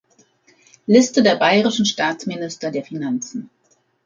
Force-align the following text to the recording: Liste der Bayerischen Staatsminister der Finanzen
Liste 0.87 1.21
der 1.21 1.35
Bayerischen 1.35 1.85
Staatsminister 1.85 2.71
der 2.71 2.83
Finanzen 2.83 3.51